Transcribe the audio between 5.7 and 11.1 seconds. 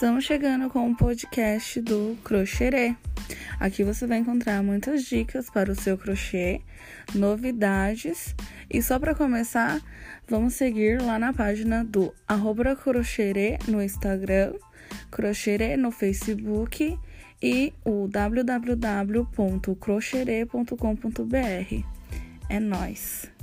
o seu crochê, novidades e só para começar, vamos seguir